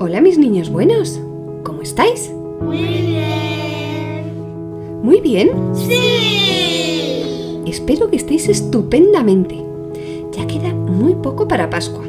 Hola 0.00 0.20
mis 0.20 0.38
niños 0.38 0.70
buenos, 0.70 1.20
¿cómo 1.64 1.82
estáis? 1.82 2.32
Muy 2.60 2.78
bien. 2.78 4.22
¿Muy 5.02 5.20
bien? 5.20 5.50
Sí. 5.74 7.64
Espero 7.66 8.08
que 8.08 8.14
estéis 8.14 8.48
estupendamente. 8.48 9.60
Ya 10.30 10.46
queda 10.46 10.72
muy 10.72 11.16
poco 11.16 11.48
para 11.48 11.68
Pascua. 11.68 12.04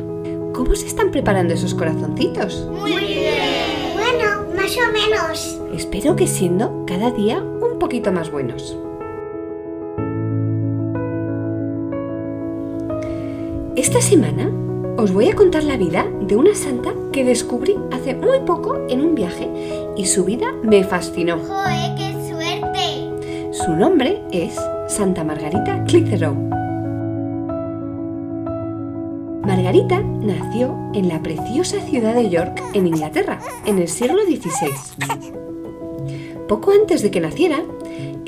¿Cómo 0.54 0.76
se 0.76 0.86
están 0.86 1.10
preparando 1.10 1.56
esos 1.56 1.74
corazoncitos? 1.74 2.68
Muy 2.70 2.92
bien. 2.92 3.96
Bueno, 3.96 4.46
más 4.56 4.78
o 4.78 4.94
menos. 4.94 5.60
Espero 5.76 6.16
que 6.16 6.28
siendo 6.28 6.86
cada 6.86 7.10
día 7.10 7.42
un 7.42 7.80
poquito 7.80 8.12
más 8.12 8.32
buenos. 8.32 8.78
Esta 13.76 14.00
semana 14.00 14.52
os 15.00 15.14
voy 15.14 15.30
a 15.30 15.36
contar 15.36 15.64
la 15.64 15.78
vida 15.78 16.06
de 16.20 16.36
una 16.36 16.54
santa 16.54 16.94
que 17.14 17.24
descubrí 17.24 17.78
hace 17.92 18.14
muy 18.14 18.42
poco 18.42 18.86
en 18.90 19.00
un 19.00 19.16
viaje 19.16 19.50
y 19.96 20.06
su 20.06 20.26
vida 20.26 20.52
me 20.62 20.84
fascinó. 20.84 21.38
¡Joder, 21.40 21.96
qué 21.96 22.12
suerte! 22.28 23.54
Su 23.54 23.72
nombre 23.72 24.22
es 24.34 24.60
Santa 24.90 25.24
Margarita 25.24 25.86
Clitheroe. 25.86 26.36
Margarita 29.46 30.02
nació 30.02 30.78
en 30.94 31.08
la 31.08 31.22
preciosa 31.24 31.80
ciudad 31.80 32.14
de 32.14 32.30
York, 32.30 32.62
en 32.74 32.86
Inglaterra, 32.88 33.40
en 33.66 33.80
el 33.80 33.88
siglo 33.88 34.22
XVI. 34.24 35.34
Poco 36.50 36.72
antes 36.72 37.02
de 37.02 37.10
que 37.10 37.22
naciera, 37.22 37.64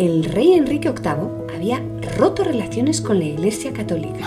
el 0.01 0.23
rey 0.23 0.53
Enrique 0.53 0.89
VIII 0.89 1.55
había 1.55 1.79
roto 2.17 2.43
relaciones 2.43 3.01
con 3.01 3.19
la 3.19 3.25
Iglesia 3.25 3.71
Católica 3.71 4.25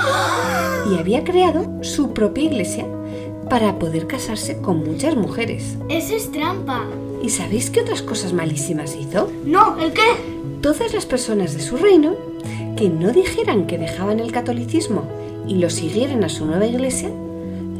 y 0.88 0.96
había 0.96 1.24
creado 1.24 1.66
su 1.82 2.14
propia 2.14 2.44
iglesia 2.44 2.86
para 3.50 3.76
poder 3.76 4.06
casarse 4.06 4.58
con 4.58 4.84
muchas 4.84 5.16
mujeres. 5.16 5.76
Eso 5.88 6.14
es 6.14 6.30
trampa. 6.30 6.84
¿Y 7.24 7.30
sabéis 7.30 7.70
qué 7.70 7.80
otras 7.80 8.02
cosas 8.02 8.32
malísimas 8.32 8.94
hizo? 8.94 9.28
No, 9.44 9.76
¿el 9.80 9.92
qué? 9.92 10.02
Todas 10.60 10.94
las 10.94 11.06
personas 11.06 11.54
de 11.54 11.60
su 11.60 11.76
reino 11.76 12.14
que 12.76 12.88
no 12.88 13.10
dijeran 13.10 13.66
que 13.66 13.76
dejaban 13.76 14.20
el 14.20 14.30
catolicismo 14.30 15.02
y 15.48 15.56
lo 15.56 15.70
siguieran 15.70 16.22
a 16.22 16.28
su 16.28 16.46
nueva 16.46 16.66
iglesia, 16.66 17.10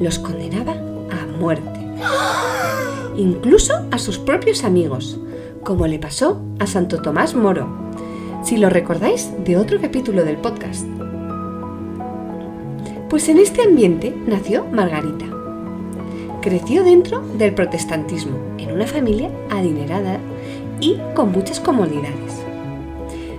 los 0.00 0.18
condenaba 0.18 0.72
a 0.72 1.26
muerte. 1.38 1.78
Incluso 3.16 3.86
a 3.92 3.98
sus 3.98 4.18
propios 4.18 4.64
amigos, 4.64 5.16
como 5.64 5.86
le 5.86 5.98
pasó 5.98 6.40
a 6.60 6.66
Santo 6.66 7.00
Tomás 7.00 7.34
Moro, 7.34 7.66
si 8.42 8.58
lo 8.58 8.68
recordáis 8.68 9.30
de 9.44 9.56
otro 9.56 9.80
capítulo 9.80 10.22
del 10.24 10.36
podcast. 10.36 10.86
Pues 13.08 13.28
en 13.28 13.38
este 13.38 13.62
ambiente 13.62 14.14
nació 14.26 14.66
Margarita. 14.66 15.24
Creció 16.42 16.84
dentro 16.84 17.22
del 17.38 17.54
protestantismo, 17.54 18.36
en 18.58 18.72
una 18.72 18.86
familia 18.86 19.30
adinerada 19.50 20.18
y 20.80 20.98
con 21.14 21.32
muchas 21.32 21.60
comodidades. 21.60 22.42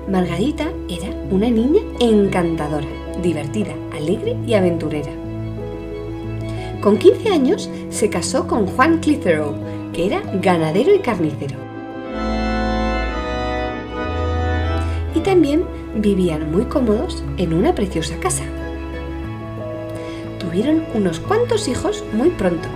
Margarita 0.09 0.65
era 0.89 1.15
una 1.29 1.49
niña 1.49 1.81
encantadora, 1.99 2.87
divertida, 3.21 3.73
alegre 3.93 4.35
y 4.47 4.55
aventurera. 4.55 5.11
Con 6.81 6.97
15 6.97 7.29
años 7.29 7.69
se 7.89 8.09
casó 8.09 8.47
con 8.47 8.65
Juan 8.67 8.99
Clitheroe, 8.99 9.53
que 9.93 10.07
era 10.07 10.21
ganadero 10.41 10.93
y 10.93 10.99
carnicero. 10.99 11.64
Y 15.15 15.21
también 15.21 15.63
vivían 15.95 16.51
muy 16.51 16.65
cómodos 16.65 17.23
en 17.37 17.53
una 17.53 17.73
preciosa 17.73 18.17
casa. 18.19 18.43
Tuvieron 20.39 20.83
unos 20.93 21.19
cuantos 21.19 21.67
hijos 21.67 22.03
muy 22.13 22.29
pronto. 22.29 22.67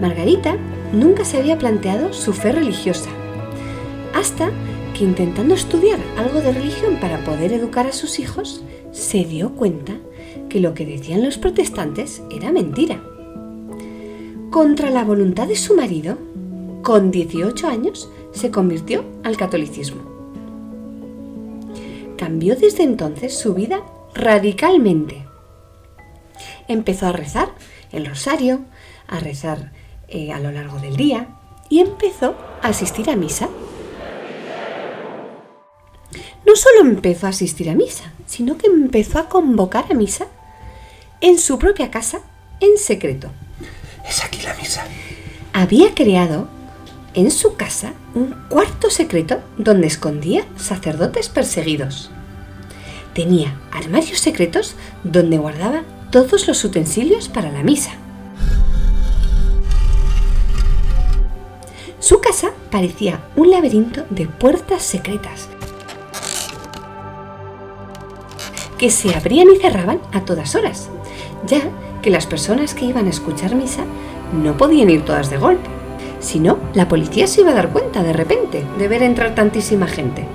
Margarita 0.00 0.56
nunca 0.92 1.24
se 1.24 1.38
había 1.38 1.58
planteado 1.58 2.12
su 2.12 2.32
fe 2.32 2.52
religiosa, 2.52 3.10
hasta 4.14 4.50
que 4.94 5.04
intentando 5.04 5.54
estudiar 5.54 5.98
algo 6.16 6.40
de 6.40 6.52
religión 6.52 6.96
para 7.00 7.24
poder 7.24 7.52
educar 7.52 7.86
a 7.86 7.92
sus 7.92 8.18
hijos, 8.18 8.62
se 8.92 9.24
dio 9.24 9.50
cuenta 9.50 9.92
que 10.48 10.60
lo 10.60 10.74
que 10.74 10.86
decían 10.86 11.22
los 11.22 11.38
protestantes 11.38 12.22
era 12.30 12.52
mentira. 12.52 13.02
Contra 14.50 14.90
la 14.90 15.04
voluntad 15.04 15.48
de 15.48 15.56
su 15.56 15.74
marido, 15.76 16.16
con 16.82 17.10
18 17.10 17.66
años 17.66 18.08
se 18.32 18.50
convirtió 18.50 19.04
al 19.22 19.36
catolicismo. 19.36 20.15
Cambió 22.16 22.56
desde 22.56 22.82
entonces 22.82 23.36
su 23.36 23.54
vida 23.54 23.82
radicalmente. 24.14 25.26
Empezó 26.68 27.06
a 27.06 27.12
rezar 27.12 27.50
el 27.92 28.06
rosario, 28.06 28.60
a 29.06 29.20
rezar 29.20 29.72
eh, 30.08 30.32
a 30.32 30.40
lo 30.40 30.50
largo 30.50 30.78
del 30.78 30.96
día 30.96 31.28
y 31.68 31.80
empezó 31.80 32.34
a 32.62 32.68
asistir 32.68 33.10
a 33.10 33.16
misa. 33.16 33.48
No 36.46 36.56
solo 36.56 36.80
empezó 36.80 37.26
a 37.26 37.30
asistir 37.30 37.68
a 37.68 37.74
misa, 37.74 38.12
sino 38.26 38.56
que 38.56 38.66
empezó 38.66 39.18
a 39.18 39.28
convocar 39.28 39.86
a 39.90 39.94
misa 39.94 40.26
en 41.20 41.38
su 41.38 41.58
propia 41.58 41.90
casa 41.90 42.20
en 42.60 42.78
secreto. 42.78 43.30
Es 44.08 44.24
aquí 44.24 44.40
la 44.42 44.54
misa. 44.54 44.84
Había 45.52 45.94
creado 45.94 46.48
en 47.16 47.30
su 47.30 47.56
casa 47.56 47.94
un 48.14 48.36
cuarto 48.48 48.90
secreto 48.90 49.38
donde 49.56 49.88
escondía 49.88 50.44
sacerdotes 50.56 51.28
perseguidos. 51.28 52.10
Tenía 53.14 53.58
armarios 53.72 54.20
secretos 54.20 54.76
donde 55.02 55.38
guardaba 55.38 55.82
todos 56.10 56.46
los 56.46 56.62
utensilios 56.62 57.28
para 57.28 57.50
la 57.50 57.62
misa. 57.62 57.92
Su 61.98 62.20
casa 62.20 62.50
parecía 62.70 63.20
un 63.34 63.50
laberinto 63.50 64.04
de 64.10 64.26
puertas 64.26 64.82
secretas 64.82 65.48
que 68.76 68.90
se 68.90 69.14
abrían 69.14 69.48
y 69.50 69.56
cerraban 69.56 70.00
a 70.12 70.26
todas 70.26 70.54
horas, 70.54 70.90
ya 71.46 71.62
que 72.02 72.10
las 72.10 72.26
personas 72.26 72.74
que 72.74 72.84
iban 72.84 73.06
a 73.06 73.10
escuchar 73.10 73.54
misa 73.54 73.84
no 74.34 74.58
podían 74.58 74.90
ir 74.90 75.02
todas 75.06 75.30
de 75.30 75.38
golpe. 75.38 75.75
Si 76.26 76.40
no, 76.40 76.58
la 76.74 76.88
policía 76.88 77.28
se 77.28 77.42
iba 77.42 77.52
a 77.52 77.54
dar 77.54 77.68
cuenta 77.68 78.02
de 78.02 78.12
repente 78.12 78.66
de 78.76 78.88
ver 78.88 79.04
entrar 79.04 79.36
tantísima 79.36 79.86
gente. 79.86 80.26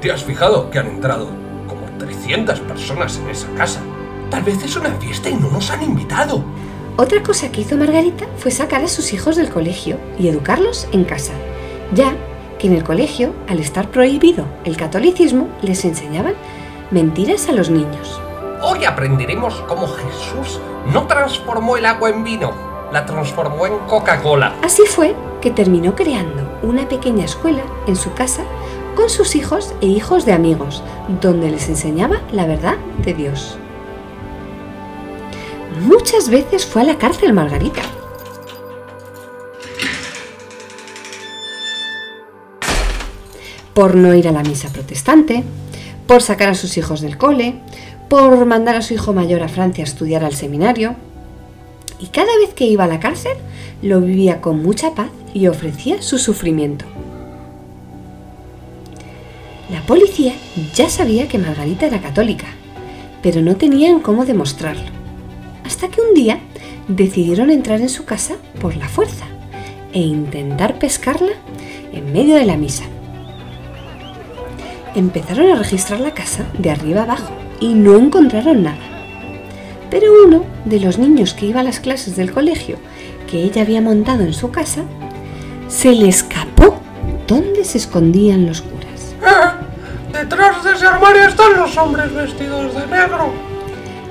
¿Te 0.00 0.10
has 0.10 0.24
fijado 0.24 0.70
que 0.70 0.80
han 0.80 0.88
entrado 0.88 1.28
como 1.68 1.82
300 2.00 2.58
personas 2.62 3.16
en 3.18 3.28
esa 3.28 3.46
casa? 3.54 3.80
Tal 4.28 4.42
vez 4.42 4.60
es 4.64 4.74
una 4.74 4.90
fiesta 4.94 5.30
y 5.30 5.36
no 5.36 5.48
nos 5.48 5.70
han 5.70 5.84
invitado. 5.84 6.42
Otra 6.96 7.22
cosa 7.22 7.52
que 7.52 7.60
hizo 7.60 7.76
Margarita 7.76 8.26
fue 8.38 8.50
sacar 8.50 8.82
a 8.82 8.88
sus 8.88 9.12
hijos 9.12 9.36
del 9.36 9.48
colegio 9.48 10.00
y 10.18 10.26
educarlos 10.26 10.88
en 10.90 11.04
casa, 11.04 11.34
ya 11.94 12.16
que 12.58 12.66
en 12.66 12.74
el 12.74 12.82
colegio, 12.82 13.32
al 13.48 13.60
estar 13.60 13.88
prohibido 13.92 14.46
el 14.64 14.76
catolicismo, 14.76 15.48
les 15.62 15.84
enseñaban 15.84 16.34
mentiras 16.90 17.48
a 17.48 17.52
los 17.52 17.70
niños. 17.70 18.20
Hoy 18.62 18.84
aprenderemos 18.84 19.54
cómo 19.68 19.86
Jesús 19.86 20.58
no 20.92 21.06
transformó 21.06 21.76
el 21.76 21.86
agua 21.86 22.10
en 22.10 22.24
vino, 22.24 22.65
la 22.92 23.04
transformó 23.06 23.66
en 23.66 23.78
Coca-Cola. 23.86 24.54
Así 24.62 24.82
fue 24.86 25.14
que 25.40 25.50
terminó 25.50 25.94
creando 25.94 26.58
una 26.62 26.88
pequeña 26.88 27.24
escuela 27.24 27.62
en 27.86 27.96
su 27.96 28.12
casa 28.14 28.44
con 28.94 29.10
sus 29.10 29.36
hijos 29.36 29.74
e 29.80 29.86
hijos 29.86 30.24
de 30.24 30.32
amigos, 30.32 30.82
donde 31.20 31.50
les 31.50 31.68
enseñaba 31.68 32.22
la 32.32 32.46
verdad 32.46 32.76
de 33.04 33.14
Dios. 33.14 33.58
Muchas 35.82 36.30
veces 36.30 36.64
fue 36.64 36.82
a 36.82 36.84
la 36.86 36.98
cárcel 36.98 37.32
Margarita. 37.34 37.82
Por 43.74 43.94
no 43.94 44.14
ir 44.14 44.26
a 44.26 44.32
la 44.32 44.42
misa 44.42 44.70
protestante, 44.70 45.44
por 46.06 46.22
sacar 46.22 46.48
a 46.48 46.54
sus 46.54 46.78
hijos 46.78 47.02
del 47.02 47.18
cole, 47.18 47.60
por 48.08 48.46
mandar 48.46 48.76
a 48.76 48.82
su 48.82 48.94
hijo 48.94 49.12
mayor 49.12 49.42
a 49.42 49.48
Francia 49.48 49.84
a 49.84 49.86
estudiar 49.86 50.24
al 50.24 50.34
seminario. 50.34 50.96
Y 52.00 52.06
cada 52.06 52.36
vez 52.38 52.52
que 52.54 52.66
iba 52.66 52.84
a 52.84 52.88
la 52.88 53.00
cárcel, 53.00 53.32
lo 53.82 54.00
vivía 54.00 54.40
con 54.40 54.62
mucha 54.62 54.94
paz 54.94 55.10
y 55.32 55.46
ofrecía 55.48 56.02
su 56.02 56.18
sufrimiento. 56.18 56.84
La 59.70 59.80
policía 59.82 60.34
ya 60.74 60.88
sabía 60.88 61.28
que 61.28 61.38
Margarita 61.38 61.86
era 61.86 62.00
católica, 62.00 62.46
pero 63.22 63.42
no 63.42 63.56
tenían 63.56 64.00
cómo 64.00 64.24
demostrarlo. 64.24 64.90
Hasta 65.64 65.88
que 65.88 66.00
un 66.00 66.14
día 66.14 66.38
decidieron 66.86 67.50
entrar 67.50 67.80
en 67.80 67.88
su 67.88 68.04
casa 68.04 68.36
por 68.60 68.76
la 68.76 68.88
fuerza 68.88 69.26
e 69.92 70.00
intentar 70.00 70.78
pescarla 70.78 71.32
en 71.92 72.12
medio 72.12 72.36
de 72.36 72.44
la 72.44 72.56
misa. 72.56 72.84
Empezaron 74.94 75.50
a 75.50 75.56
registrar 75.56 76.00
la 76.00 76.14
casa 76.14 76.46
de 76.58 76.70
arriba 76.70 77.02
abajo 77.02 77.32
y 77.60 77.74
no 77.74 77.96
encontraron 77.96 78.62
nada. 78.62 78.95
Pero 79.90 80.24
uno 80.26 80.44
de 80.64 80.80
los 80.80 80.98
niños 80.98 81.34
que 81.34 81.46
iba 81.46 81.60
a 81.60 81.64
las 81.64 81.80
clases 81.80 82.16
del 82.16 82.32
colegio 82.32 82.76
que 83.26 83.42
ella 83.42 83.62
había 83.62 83.80
montado 83.80 84.22
en 84.22 84.32
su 84.32 84.50
casa, 84.50 84.82
se 85.68 85.92
le 85.92 86.08
escapó 86.08 86.76
dónde 87.26 87.64
se 87.64 87.78
escondían 87.78 88.46
los 88.46 88.62
curas. 88.62 89.14
Detrás 90.12 90.64
de 90.64 90.72
ese 90.72 90.86
armario 90.86 91.24
están 91.28 91.56
los 91.56 91.76
hombres 91.76 92.14
vestidos 92.14 92.74
de 92.74 92.86
negro. 92.86 93.32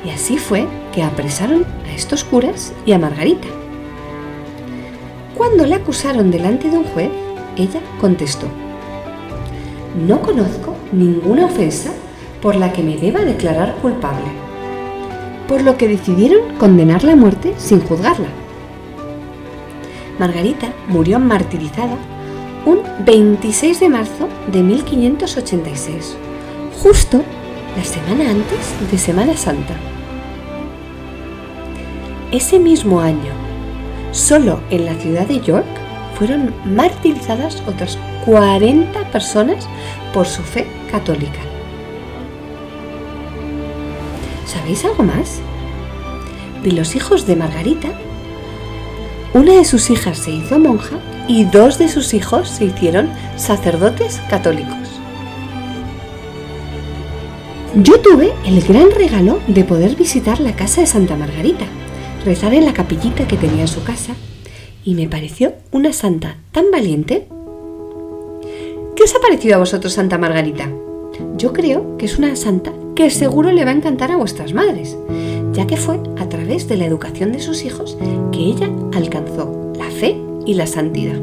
Y 0.05 0.09
así 0.11 0.37
fue 0.37 0.67
que 0.93 1.01
apresaron 1.01 1.65
a 1.87 1.91
estos 1.93 2.23
curas 2.23 2.73
y 2.85 2.91
a 2.91 2.99
Margarita. 2.99 3.47
cuando 5.35 5.65
le 5.65 5.75
acusaron 5.75 6.31
delante 6.31 6.69
de 6.69 6.77
un 6.77 6.85
juez, 6.85 7.09
ella 7.57 7.79
contestó, 7.99 8.47
no 10.07 10.21
conozco 10.21 10.75
ninguna 10.91 11.45
ofensa 11.45 11.91
por 12.41 12.55
la 12.55 12.71
que 12.71 12.83
me 12.83 12.97
deba 12.97 13.21
declarar 13.21 13.75
culpable, 13.81 14.27
por 15.47 15.61
lo 15.61 15.77
que 15.77 15.87
decidieron 15.87 16.57
condenarla 16.57 17.13
a 17.13 17.15
muerte 17.15 17.53
sin 17.57 17.81
juzgarla. 17.81 18.27
Margarita 20.19 20.67
murió 20.87 21.19
martirizada 21.19 21.97
un 22.65 22.79
26 23.05 23.79
de 23.79 23.89
marzo 23.89 24.27
de 24.51 24.63
1586, 24.63 26.17
justo 26.81 27.21
la 27.75 27.83
semana 27.83 28.31
antes 28.31 28.91
de 28.91 28.97
Semana 28.97 29.35
Santa. 29.35 29.75
Ese 32.31 32.59
mismo 32.59 33.01
año, 33.01 33.33
solo 34.11 34.61
en 34.69 34.85
la 34.85 34.95
ciudad 34.95 35.27
de 35.27 35.41
York 35.41 35.65
fueron 36.17 36.53
martirizadas 36.65 37.61
otras 37.67 37.97
40 38.25 39.11
personas 39.11 39.67
por 40.13 40.25
su 40.25 40.41
fe 40.41 40.65
católica. 40.89 41.54
¿Sabéis 44.55 44.85
algo 44.85 45.03
más? 45.03 45.41
De 46.63 46.71
los 46.71 46.95
hijos 46.95 47.27
de 47.27 47.35
Margarita, 47.35 47.89
una 49.33 49.51
de 49.51 49.65
sus 49.65 49.89
hijas 49.89 50.17
se 50.17 50.31
hizo 50.31 50.57
monja 50.59 50.97
y 51.27 51.43
dos 51.43 51.77
de 51.77 51.89
sus 51.89 52.13
hijos 52.13 52.47
se 52.47 52.63
hicieron 52.63 53.09
sacerdotes 53.35 54.21
católicos. 54.29 55.01
Yo 57.75 57.99
tuve 57.99 58.31
el 58.45 58.61
gran 58.61 58.91
regalo 58.91 59.41
de 59.47 59.65
poder 59.65 59.97
visitar 59.97 60.39
la 60.39 60.55
casa 60.55 60.79
de 60.79 60.87
Santa 60.87 61.17
Margarita, 61.17 61.65
rezar 62.23 62.53
en 62.53 62.63
la 62.63 62.73
capillita 62.73 63.27
que 63.27 63.35
tenía 63.35 63.63
en 63.63 63.67
su 63.67 63.83
casa 63.83 64.13
y 64.85 64.95
me 64.95 65.09
pareció 65.09 65.53
una 65.71 65.91
santa 65.91 66.37
tan 66.53 66.71
valiente. 66.71 67.27
¿Qué 68.95 69.03
os 69.03 69.13
ha 69.13 69.19
parecido 69.19 69.55
a 69.55 69.59
vosotros 69.59 69.91
Santa 69.91 70.17
Margarita? 70.17 70.71
Yo 71.35 71.51
creo 71.51 71.97
que 71.97 72.05
es 72.05 72.17
una 72.17 72.37
santa 72.37 72.71
que 72.95 73.09
seguro 73.09 73.51
le 73.51 73.65
va 73.65 73.71
a 73.71 73.75
encantar 73.75 74.11
a 74.11 74.17
vuestras 74.17 74.53
madres, 74.53 74.97
ya 75.51 75.67
que 75.67 75.75
fue 75.75 75.99
a 76.17 76.29
través 76.29 76.67
de 76.69 76.77
la 76.77 76.85
educación 76.85 77.33
de 77.33 77.41
sus 77.41 77.65
hijos 77.65 77.97
que 78.31 78.39
ella 78.39 78.69
alcanzó 78.93 79.73
la 79.77 79.91
fe 79.91 80.17
y 80.45 80.53
la 80.53 80.65
santidad. 80.65 81.19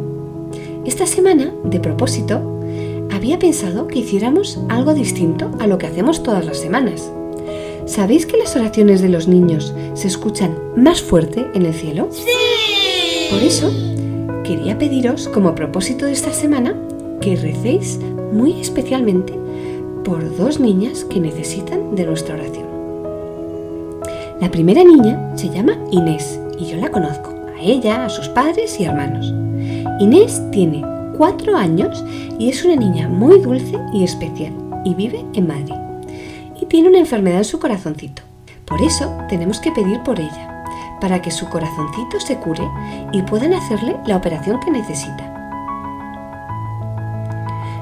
Esta 0.85 1.07
semana, 1.07 1.53
de 1.65 1.81
propósito, 1.81 2.41
había 3.11 3.39
pensado 3.39 3.87
que 3.87 4.01
hiciéramos 4.01 4.59
algo 4.69 4.93
distinto 4.93 5.51
a 5.61 5.67
lo 5.67 5.79
que 5.79 5.87
hacemos 5.87 6.23
todas 6.23 6.45
las 6.45 6.59
semanas. 6.59 7.11
¿Sabéis 7.87 8.27
que 8.27 8.37
las 8.37 8.55
oraciones 8.55 9.01
de 9.01 9.09
los 9.09 9.27
niños 9.27 9.75
se 9.95 10.09
escuchan 10.09 10.57
más 10.77 11.03
fuerte 11.03 11.47
en 11.55 11.65
el 11.65 11.75
cielo? 11.75 12.09
Sí. 12.11 13.29
Por 13.31 13.43
eso, 13.43 13.73
quería 14.45 14.79
pediros 14.79 15.27
como 15.29 15.55
propósito 15.55 16.05
de 16.05 16.13
esta 16.13 16.33
semana 16.33 16.77
que 17.21 17.37
recéis 17.37 17.99
muy 18.33 18.61
especialmente 18.61 19.42
por 20.05 20.37
dos 20.37 20.59
niñas 20.59 21.05
que 21.05 21.21
necesitan 21.21 21.95
de 21.95 22.07
nuestra 22.07 22.35
oración. 22.35 22.67
La 24.41 24.51
primera 24.51 24.83
niña 24.83 25.37
se 25.37 25.49
llama 25.49 25.79
Inés 25.91 26.41
y 26.59 26.67
yo 26.67 26.77
la 26.77 26.91
conozco, 26.91 27.31
a 27.57 27.61
ella, 27.61 28.05
a 28.05 28.09
sus 28.09 28.29
padres 28.29 28.79
y 28.81 28.85
hermanos. 28.85 29.33
Inés 30.01 30.43
tiene 30.51 30.85
cuatro 31.17 31.57
años 31.57 32.05
y 32.39 32.49
es 32.49 32.65
una 32.65 32.77
niña 32.77 33.09
muy 33.09 33.39
dulce 33.41 33.79
y 33.93 34.03
especial 34.03 34.53
y 34.85 34.95
vive 34.95 35.25
en 35.35 35.47
Madrid. 35.47 35.75
Y 36.61 36.67
tiene 36.67 36.89
una 36.89 36.99
enfermedad 36.99 37.39
en 37.39 37.45
su 37.45 37.61
corazoncito. 37.61 38.23
Por 38.65 38.83
eso 38.83 39.13
tenemos 39.29 39.61
que 39.61 39.71
pedir 39.71 40.03
por 40.03 40.19
ella, 40.19 40.65
para 41.01 41.23
que 41.23 41.31
su 41.31 41.49
corazoncito 41.49 42.19
se 42.19 42.37
cure 42.37 42.69
y 43.13 43.23
puedan 43.23 43.53
hacerle 43.53 43.97
la 44.07 44.17
operación 44.17 44.59
que 44.61 44.71
necesita. 44.71 45.29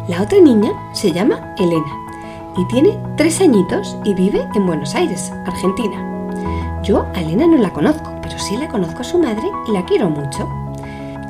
La 0.08 0.22
otra 0.22 0.40
niña 0.40 0.72
se 0.92 1.12
llama 1.12 1.54
Elena 1.56 2.09
y 2.56 2.64
tiene 2.66 2.98
tres 3.16 3.40
añitos 3.40 3.96
y 4.04 4.14
vive 4.14 4.46
en 4.54 4.66
Buenos 4.66 4.94
Aires, 4.94 5.32
Argentina. 5.46 6.80
Yo 6.82 7.06
a 7.14 7.20
Elena 7.20 7.46
no 7.46 7.58
la 7.58 7.72
conozco, 7.72 8.12
pero 8.22 8.38
sí 8.38 8.56
la 8.56 8.68
conozco 8.68 9.00
a 9.00 9.04
su 9.04 9.18
madre 9.18 9.48
y 9.68 9.72
la 9.72 9.84
quiero 9.84 10.10
mucho. 10.10 10.48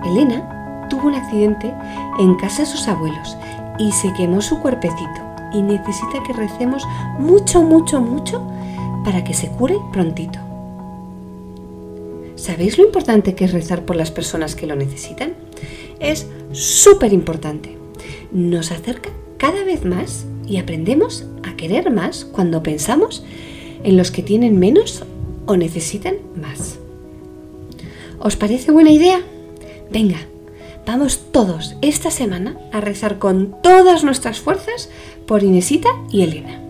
Elena 0.05 0.87
tuvo 0.89 1.09
un 1.09 1.15
accidente 1.15 1.75
en 2.19 2.35
casa 2.37 2.63
de 2.63 2.67
sus 2.67 2.89
abuelos 2.89 3.37
y 3.79 3.93
se 3.93 4.13
quemó 4.15 4.41
su 4.41 4.61
cuerpecito 4.61 5.21
y 5.53 5.63
necesita 5.63 6.23
que 6.27 6.33
recemos 6.33 6.87
mucho, 7.19 7.63
mucho, 7.63 8.01
mucho 8.01 8.43
para 9.05 9.25
que 9.25 9.35
se 9.35 9.49
cure 9.49 9.77
prontito. 9.93 10.39
¿Sabéis 12.37 12.79
lo 12.79 12.85
importante 12.85 13.35
que 13.35 13.45
es 13.45 13.53
rezar 13.53 13.85
por 13.85 13.97
las 13.97 14.11
personas 14.11 14.55
que 14.55 14.67
lo 14.67 14.77
necesitan? 14.77 15.35
Es 15.99 16.27
súper 16.53 17.13
importante. 17.13 17.77
Nos 18.33 18.73
acerca 18.73 19.11
cada 19.41 19.65
vez 19.65 19.87
más 19.87 20.27
y 20.47 20.59
aprendemos 20.59 21.25
a 21.43 21.57
querer 21.57 21.91
más 21.91 22.27
cuando 22.27 22.63
pensamos 22.63 23.25
en 23.83 23.97
los 23.97 24.11
que 24.11 24.23
tienen 24.23 24.59
menos 24.59 25.03
o 25.47 25.57
necesitan 25.57 26.17
más. 26.37 26.79
¿Os 28.19 28.37
parece 28.37 28.71
buena 28.71 28.91
idea? 28.91 29.23
Venga, 29.91 30.19
vamos 30.87 31.21
todos 31.33 31.75
esta 31.81 32.11
semana 32.11 32.59
a 32.71 32.83
rezar 32.83 33.19
con 33.19 33.57
todas 33.63 34.05
nuestras 34.05 34.41
fuerzas 34.41 34.91
por 35.27 35.43
Inesita 35.43 35.89
y 36.11 36.21
Elena. 36.21 36.61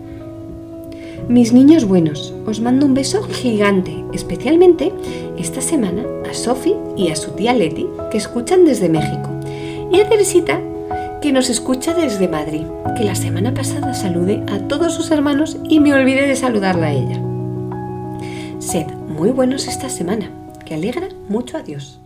Mis 1.27 1.51
niños 1.51 1.83
buenos, 1.83 2.33
os 2.47 2.61
mando 2.61 2.85
un 2.85 2.93
beso 2.93 3.21
gigante, 3.23 4.03
especialmente 4.13 4.93
esta 5.37 5.59
semana 5.59 6.05
a 6.29 6.33
Sofi 6.33 6.75
y 6.95 7.09
a 7.09 7.17
su 7.17 7.31
tía 7.31 7.53
Leti, 7.53 7.87
que 8.11 8.17
escuchan 8.17 8.63
desde 8.63 8.87
México, 8.87 9.29
y 9.91 9.99
a 9.99 10.07
Teresita, 10.07 10.61
que 11.21 11.31
nos 11.31 11.49
escucha 11.49 11.93
desde 11.93 12.27
Madrid, 12.27 12.65
que 12.97 13.03
la 13.03 13.13
semana 13.13 13.53
pasada 13.53 13.93
saludé 13.93 14.43
a 14.51 14.57
todos 14.67 14.95
sus 14.95 15.11
hermanos 15.11 15.57
y 15.69 15.79
me 15.79 15.93
olvidé 15.93 16.27
de 16.27 16.35
saludarla 16.35 16.87
a 16.87 16.93
ella. 16.93 17.21
Sed 18.59 18.87
muy 19.07 19.29
buenos 19.29 19.67
esta 19.67 19.87
semana, 19.87 20.31
que 20.65 20.73
alegra 20.73 21.09
mucho 21.29 21.57
a 21.57 21.61
Dios. 21.61 22.00